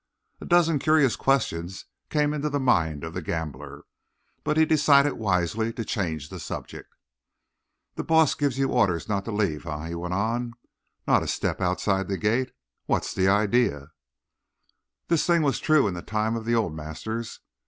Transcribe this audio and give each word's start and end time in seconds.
A 0.39 0.45
dozen 0.47 0.79
curious 0.79 1.15
questions 1.15 1.85
came 2.09 2.33
into 2.33 2.49
the 2.49 2.59
mind 2.59 3.03
of 3.03 3.13
the 3.13 3.21
gambler, 3.21 3.83
but 4.43 4.57
he 4.57 4.65
decided 4.65 5.13
wisely 5.13 5.71
to 5.73 5.85
change 5.85 6.29
the 6.29 6.39
subject. 6.39 6.95
"The 7.93 8.03
boss 8.03 8.33
gives 8.33 8.57
you 8.57 8.69
orders 8.69 9.07
not 9.07 9.25
to 9.25 9.31
leave, 9.31 9.67
eh?" 9.67 9.89
he 9.89 9.93
went 9.93 10.15
on. 10.15 10.53
"Not 11.05 11.21
a 11.21 11.27
step 11.27 11.61
outside 11.61 12.07
the 12.07 12.17
gate? 12.17 12.51
What's 12.87 13.13
the 13.13 13.27
idea?" 13.27 13.89
"This 15.07 15.27
thing 15.27 15.43
was 15.43 15.59
true 15.59 15.87
in 15.87 15.93
the 15.93 16.01
time 16.01 16.35
of 16.35 16.45
the 16.45 16.55
old 16.55 16.73
masters. 16.75 17.39